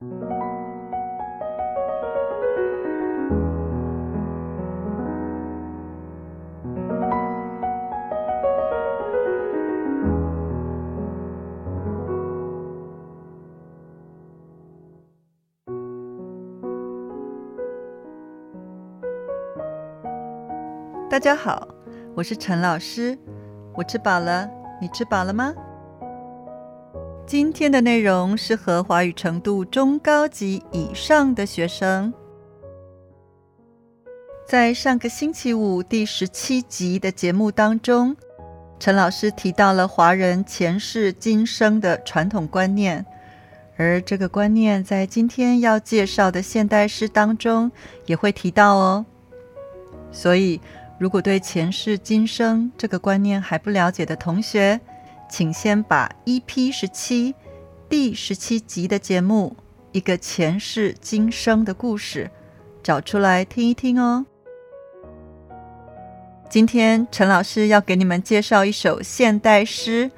[0.00, 0.06] 大
[21.18, 21.68] 家好，
[22.14, 23.18] 我是陈老师。
[23.74, 24.48] 我吃饱了，
[24.80, 25.52] 你吃饱了吗？
[27.30, 32.12] 今天的内容适合华语程度中高级以上的学生。
[34.48, 38.16] 在上个星期五第十七集的节目当中，
[38.80, 43.06] 陈老师提到了华人前世今生的传统观念，
[43.76, 47.70] 而这个观念在今天要介绍的现代诗当中
[48.06, 49.06] 也会提到哦。
[50.10, 50.60] 所以。
[50.98, 54.78] 如果对前世今生这个观念还不了解的同学，
[55.30, 57.34] 请先把 EP 十七
[57.88, 59.56] 第十七集的节目
[59.92, 62.24] 《一个前世今生的故事》
[62.82, 64.26] 找出来听一听哦。
[66.50, 70.06] 今天陈老师要给你们介绍一首现代诗《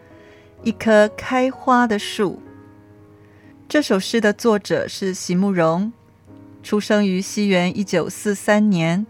[0.63, 2.41] 一棵开花的树》。
[3.69, 5.93] 这首诗的作者是席慕容，
[6.63, 9.07] 出生于西元一九四三年。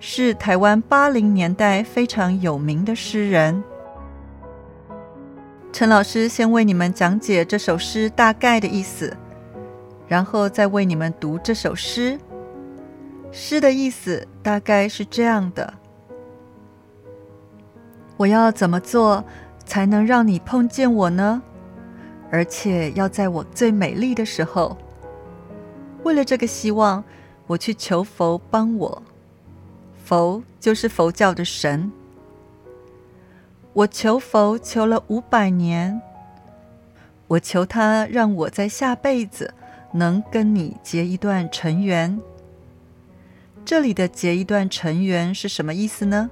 [0.00, 3.64] 是台湾八零年代非常有名的诗人。
[5.70, 9.16] 陈老师先为你们讲解这首诗大概的意思，
[10.08, 12.18] 然后再为你们读这首诗。
[13.30, 15.74] 诗的意思大概是这样的：
[18.16, 19.24] 我要怎么做
[19.64, 21.42] 才能让你碰见我呢？
[22.30, 24.76] 而且要在我最美丽的时候。
[26.02, 27.04] 为了这个希望，
[27.46, 29.02] 我去求佛帮我。
[30.04, 31.92] 佛就是佛教的神。
[33.78, 36.02] 我求佛求了五百年，
[37.28, 39.54] 我求他让我在下辈子
[39.92, 42.20] 能跟你结一段尘缘。
[43.64, 46.28] 这里的结一段尘缘是什么意思呢？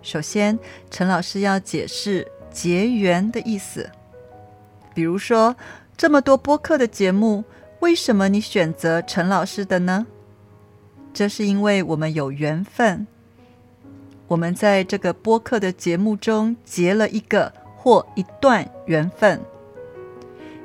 [0.00, 0.56] 首先，
[0.88, 3.90] 陈老师要解释结缘的意思。
[4.94, 5.56] 比如说，
[5.96, 7.42] 这么多播客的节目，
[7.80, 10.06] 为什么你选择陈老师的呢？
[11.12, 13.08] 这是因为我们有缘分，
[14.28, 19.40] 我们在这个播客的节目中结了一个或一段缘分。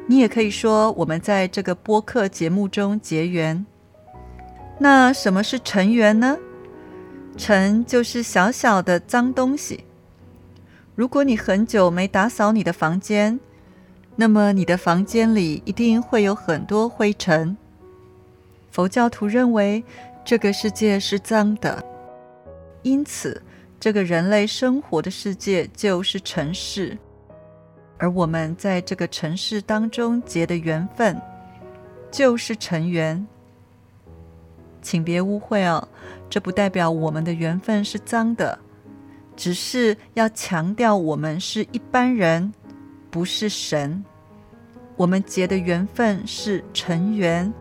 [0.06, 3.66] 你也可以说我们在这个播客节目中结缘。
[4.78, 6.38] 那什么是尘缘呢？
[7.38, 9.86] 尘就是小小的脏东西。
[10.94, 13.40] 如果你很久没打扫你的房间，
[14.16, 17.58] 那么你的房间里一定会有很多灰尘。
[18.70, 19.84] 佛教徒认为。
[20.26, 21.84] 这个世界是脏的，
[22.82, 23.42] 因此
[23.84, 26.98] 这个人类生活的世界就是城市，
[27.98, 31.22] 而我们在这个城市当中结的缘分
[32.10, 33.28] 就是尘缘。
[34.82, 35.86] 请别误会哦，
[36.30, 38.58] 这不代表我们的缘分是脏的，
[39.36, 42.54] 只是要强调我们是一般人，
[43.12, 44.02] 不是神。
[44.96, 47.54] 我们结的缘分是尘缘。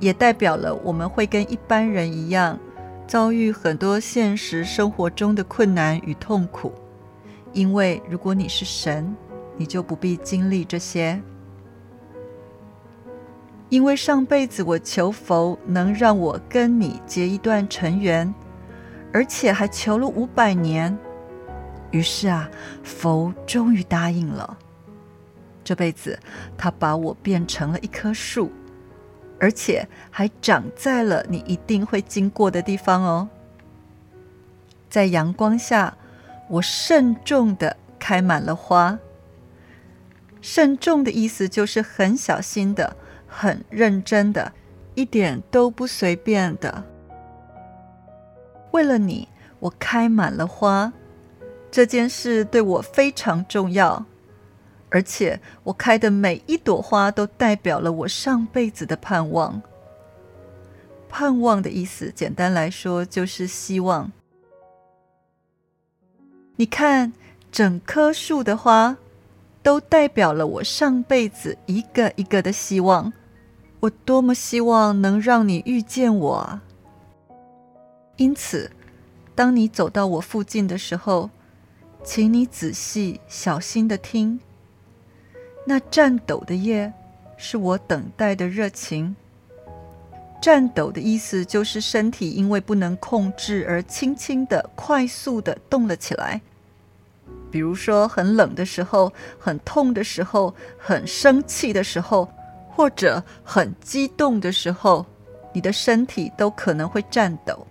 [0.00, 2.58] 也代表了我们会跟一般人一样，
[3.12, 6.72] 遭遇很多现实生活中的困难与痛苦。
[7.52, 9.14] 因为如果你是神，
[9.54, 11.20] 你就不必经历这些。
[13.68, 18.34] 因为上辈子我求佛能让我跟你结一段尘缘，
[19.12, 20.96] 而且还求了五百年，
[21.90, 22.50] 于是啊，
[22.82, 24.56] 佛终于答应了。
[25.62, 26.18] 这辈子
[26.56, 28.50] 他把我变成了一棵树。
[29.42, 33.28] 而且还长在了你一定会经过的地方哦。
[34.88, 35.96] 在阳光下，
[36.48, 38.96] 我慎重的开满了花。
[40.40, 44.52] 慎重的意思就是很小心的、很认真的，
[44.94, 46.84] 一点都不随便的。
[48.70, 49.26] 为了你，
[49.58, 50.92] 我开满了花，
[51.68, 54.06] 这件事对我非常重要。
[54.92, 59.62] 而且，我开的每一朵花都代表了我上辈子的盼望。
[61.08, 64.12] 盼望的意思，简单来说就是希望。
[66.56, 67.14] 你看，
[67.50, 68.98] 整棵树的花
[69.62, 73.10] 都代表了我上辈子一个一个的希望。
[73.80, 76.62] 我多么希望能让你遇见我啊！
[78.16, 78.70] 因此，
[79.34, 81.30] 当你走到我附近的时候，
[82.04, 84.38] 请你仔细、小心的听。
[85.64, 86.92] 那颤抖的叶，
[87.36, 89.14] 是我等待的热情。
[90.40, 96.40] 颤抖的意思就是身体因为不能控制而轻轻的、快速的动了起来。
[97.48, 102.28] 比如说，很冷的时候、很痛的时候、很生气的时候，
[102.68, 105.06] 或者很激动的时候，
[105.52, 107.64] 你的身体都可能会颤抖。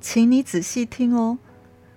[0.00, 1.38] 请你仔细听哦，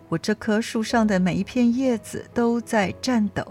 [0.07, 3.45] 我这棵树上的每一片叶子都在颤抖。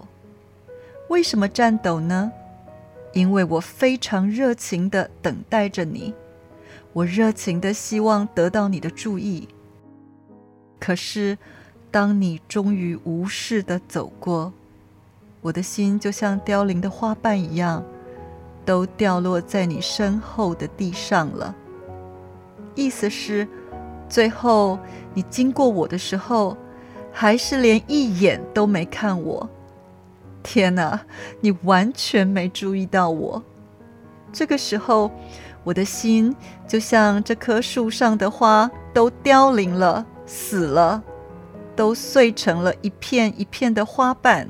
[1.08, 2.32] 为什么颤抖呢？
[3.12, 6.12] 因为我非常热情的等待着你，
[6.92, 9.48] 我热情的希望得到你的注意。
[10.78, 11.38] 可是，
[11.90, 14.52] 当你终于无视的走过，
[15.40, 17.82] 我的心就像凋零的花瓣一样，
[18.64, 21.54] 都掉落在你身后的地上了。
[22.74, 23.48] 意思是，
[24.08, 24.78] 最后
[25.14, 26.56] 你经过我的时候，
[27.12, 29.48] 还是连一眼都没看我。
[30.46, 31.00] 天哪，
[31.40, 33.42] 你完全没注意到我。
[34.32, 35.10] 这个时候，
[35.64, 36.32] 我的心
[36.68, 41.02] 就像这棵树上的花，都凋零了，死了，
[41.74, 44.48] 都碎成了一片一片的花瓣。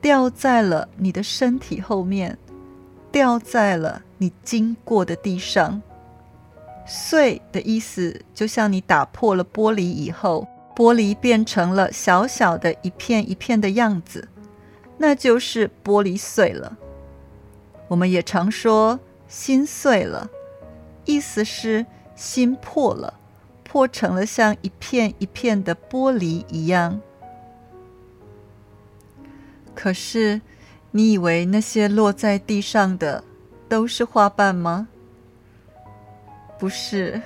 [0.00, 2.36] 掉在了你的身体后面，
[3.12, 5.80] 掉在了你经过的地上。
[6.84, 14.28] 碎的意思，就像你打破了玻璃以后，玻璃变成了小小的一片一片的样子，
[15.02, 16.78] 那就是玻璃碎了。
[17.88, 20.30] 我们也常说心碎了，
[21.04, 21.84] 意思是
[22.14, 23.18] 心破了，
[23.64, 27.00] 破成了像一片一片的玻璃一样。
[29.74, 30.40] 可是，
[30.92, 33.24] 你以为那些落在地上的
[33.68, 34.86] 都是花瓣吗？
[36.60, 37.20] 不是，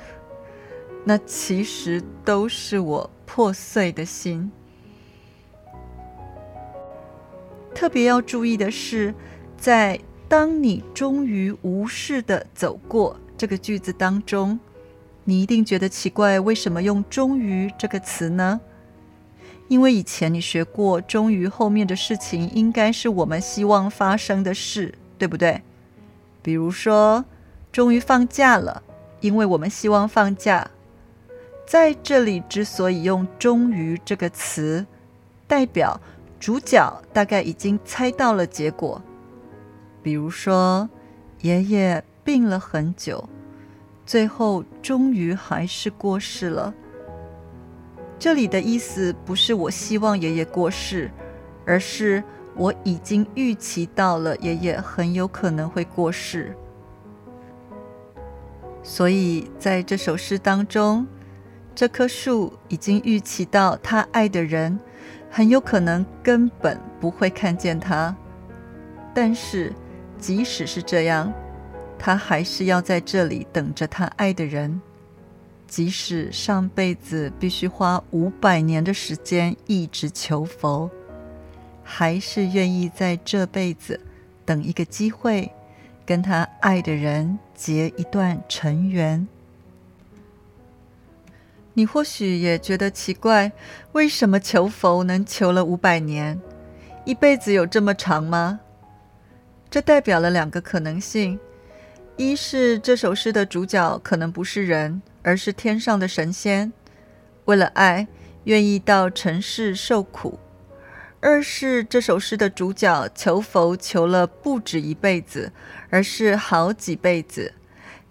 [1.04, 4.50] 那其实都是我破碎的心。
[7.76, 9.14] 特别要注意的是，
[9.58, 14.58] 在“当你终于无视的走过”这个句子当中，
[15.24, 18.58] 你一定觉得奇怪，为什么用“终于”这个词呢？
[19.68, 25.60] 因为以前你学过，终于后面的事情应该是我们希望发生的事，对不对？
[26.40, 27.26] 比如说，
[27.70, 28.82] 终于放假了，
[29.20, 30.70] 因为我们希望放假。
[31.66, 34.86] 在这里之所以用“终于”这个词，
[35.46, 36.00] 代表
[36.38, 39.02] 主角大概已经猜到了结果。
[40.02, 40.88] 比如说，
[41.40, 43.28] 爷爷病了很久，
[44.04, 46.72] 最后终于还是过世了。
[48.18, 51.10] 这里的意思不是我希望爷爷过世，
[51.66, 52.22] 而是
[52.54, 56.56] 我已经预期到了爷爷很有可能会过世。
[58.82, 61.06] 所以在这首诗当中，
[61.74, 64.78] 这棵树已经预期到他爱的人
[65.36, 68.16] 很有可能根本不会看见他。
[69.14, 69.70] 但是
[70.18, 71.30] 即使是这样，
[71.98, 74.80] 他还是要在这里等着他爱的人。
[75.68, 80.90] 即使上辈子必须花五百年的时间一直求佛，
[81.84, 84.00] 还是愿意在这辈子
[84.46, 85.52] 等一个机会，
[86.06, 89.28] 跟他爱的人结一段尘缘。
[91.78, 93.52] 你或许也觉得奇怪，
[93.92, 96.40] 为什么求佛能求了五百年？
[97.04, 98.58] 一辈子有这么长吗？
[99.68, 101.38] 这代表了两个可能性：
[102.16, 105.02] 一是这首诗的主角可能不是人。
[105.22, 106.72] 而是天上的神仙，
[107.46, 108.06] 为了爱，
[108.44, 110.38] 愿意到尘世受苦；
[111.20, 115.50] 二是这首诗的主角求佛求了不止一辈子，
[115.90, 117.52] 而是好几辈子，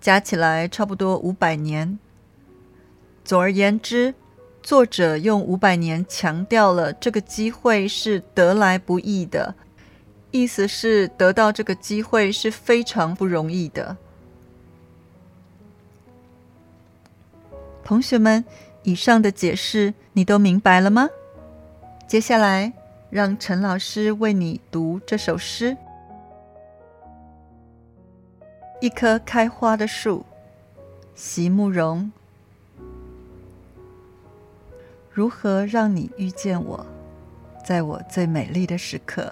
[0.02, 1.98] 加起来差不多五百年。
[3.26, 4.14] 总而言之，
[4.62, 9.56] 作者用五百年强调了这个机会是得来不易的，
[10.30, 13.98] 意思是得到这个机会是非常不容易的。
[17.84, 18.46] 同学们，
[18.84, 21.10] 以上的解释你都明白了吗？
[22.08, 22.72] 接下来，
[23.10, 25.76] 让陈老师为你读这首诗：
[28.80, 30.24] 一棵开花的树，
[31.16, 32.12] 席慕容。
[35.16, 36.86] 如何让你遇见我，
[37.64, 39.32] 在我最美丽的时刻？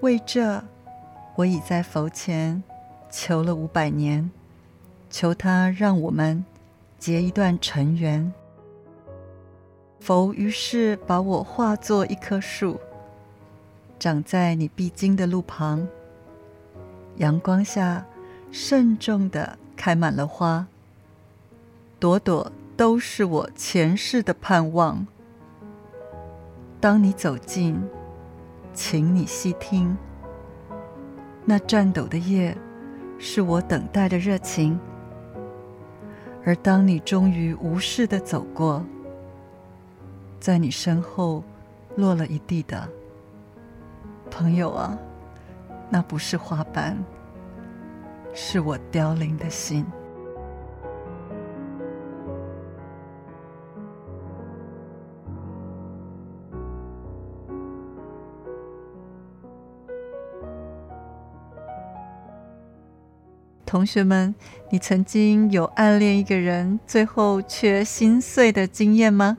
[0.00, 0.60] 为这，
[1.36, 2.60] 我已在佛前
[3.08, 4.28] 求了五百年，
[5.08, 6.44] 求他让我们。
[6.98, 8.32] 结一段尘缘，
[10.00, 12.80] 佛于是把我化作一棵树，
[14.00, 15.86] 长在你必经的路旁。
[17.18, 18.04] 阳光下，
[18.50, 20.66] 慎重的开满了花，
[22.00, 25.06] 朵朵都是我前世的盼望。
[26.80, 27.80] 当你走近，
[28.72, 29.96] 请你细听，
[31.44, 32.56] 那颤抖的叶，
[33.18, 34.78] 是我等待的热情。
[36.44, 38.84] 而当你终于无视的走过，
[40.40, 41.42] 在你身后
[41.96, 42.86] 落了一地的
[44.30, 44.98] 朋友啊，
[45.88, 46.98] 那不是花瓣，
[48.34, 49.86] 是我凋零的心。
[63.74, 64.32] 同学们，
[64.70, 69.36] 你曾经有暗恋一个人，最后却心碎的经验吗？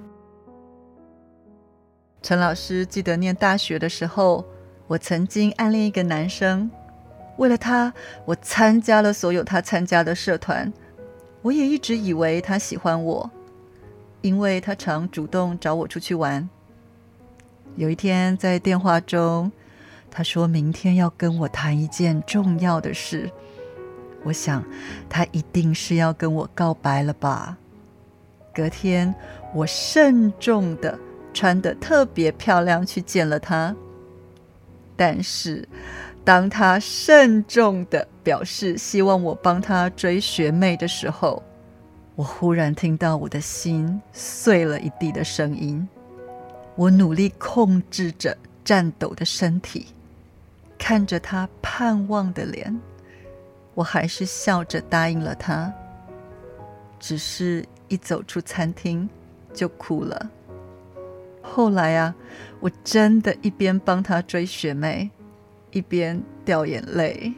[2.22, 4.44] 陈老师记得念大学的时候，
[4.88, 6.70] 我曾经暗恋一个男生，
[7.38, 7.94] 为了他，
[8.26, 10.70] 我参加了所有他参加的社团。
[11.42, 13.32] 我也一直以为他喜欢我，
[14.20, 16.50] 因为他常主动找我出去玩。
[17.78, 19.50] 有一天在电话中，
[20.12, 23.32] 他说明天要跟我谈一件重要的事。
[24.26, 24.62] 我想，
[25.08, 27.56] 他一定是要跟我告白了吧。
[28.54, 29.14] 隔天，
[29.54, 30.98] 我慎重的
[31.32, 33.76] 穿的特别漂亮去见了他。
[34.98, 35.68] 但是，
[36.24, 41.44] 当他慎重的表示希望我帮他追学妹的时候，
[42.16, 45.88] 我忽然听到我的心碎了一地的声音。
[46.76, 49.88] 我努力控制着颤抖的身体，
[50.78, 52.76] 看着他盼望的脸。
[53.76, 55.72] 我还是笑着答应了他，
[56.98, 59.08] 只是一走出餐厅
[59.54, 60.32] 就哭了。
[61.42, 62.16] 后来啊，
[62.60, 65.12] 我真的一边帮他追学妹，
[65.72, 67.34] 一边掉眼泪，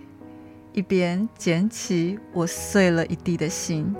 [0.72, 3.94] 一边捡起我碎了一地的心。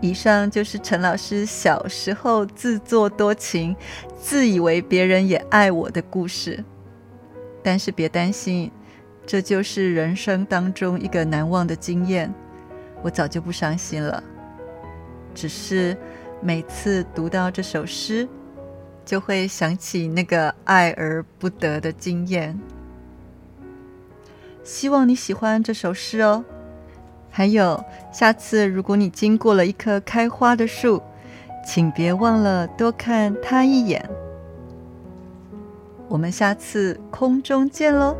[0.00, 3.74] 以上就是陈老师小时候自作多情、
[4.20, 6.64] 自以为别人也爱我的故事。
[7.62, 8.70] 但是别担心，
[9.26, 12.32] 这就是人生当中一个难忘的经验。
[13.02, 14.22] 我早就不伤心了，
[15.34, 15.96] 只是
[16.40, 18.28] 每次读到这首诗，
[19.04, 22.58] 就会想起那个爱而不得的经验。
[24.62, 26.44] 希望你喜欢这首诗哦。
[27.30, 27.82] 还有，
[28.12, 31.00] 下次如果你经过了一棵开花的树，
[31.66, 34.04] 请别忘了多看它一眼。
[36.08, 38.16] 我们下次空中见喽！